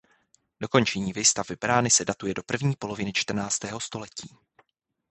[0.61, 4.37] Dokončení výstavby brány se datuje do první poloviny čtrnáctého století.